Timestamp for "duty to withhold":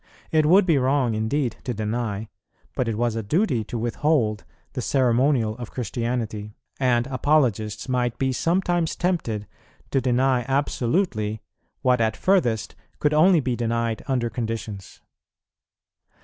3.21-4.45